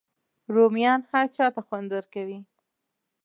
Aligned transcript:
رومیان 0.53 1.01
هر 1.11 1.25
چاته 1.35 1.61
خوند 1.67 1.91
کوي 2.13 2.39